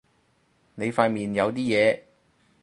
[0.73, 2.01] 你塊面有啲嘢